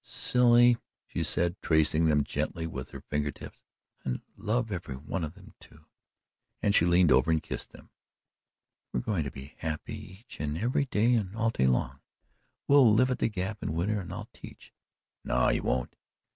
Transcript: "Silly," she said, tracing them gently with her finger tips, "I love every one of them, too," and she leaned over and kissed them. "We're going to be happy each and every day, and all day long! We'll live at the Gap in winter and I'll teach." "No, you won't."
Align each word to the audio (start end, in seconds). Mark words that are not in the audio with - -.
"Silly," 0.03 0.77
she 1.05 1.21
said, 1.21 1.61
tracing 1.61 2.07
them 2.07 2.23
gently 2.23 2.65
with 2.65 2.89
her 2.89 3.01
finger 3.01 3.29
tips, 3.29 3.61
"I 4.03 4.19
love 4.35 4.71
every 4.71 4.95
one 4.95 5.23
of 5.23 5.35
them, 5.35 5.53
too," 5.59 5.85
and 6.59 6.73
she 6.73 6.87
leaned 6.87 7.11
over 7.11 7.29
and 7.29 7.39
kissed 7.43 7.69
them. 7.69 7.91
"We're 8.91 9.01
going 9.01 9.25
to 9.25 9.29
be 9.31 9.53
happy 9.59 10.21
each 10.23 10.39
and 10.39 10.57
every 10.57 10.85
day, 10.85 11.13
and 11.13 11.35
all 11.35 11.51
day 11.51 11.67
long! 11.67 11.99
We'll 12.67 12.91
live 12.91 13.11
at 13.11 13.19
the 13.19 13.29
Gap 13.29 13.61
in 13.61 13.73
winter 13.75 14.01
and 14.01 14.11
I'll 14.11 14.27
teach." 14.33 14.73
"No, 15.23 15.49
you 15.49 15.61
won't." 15.61 15.95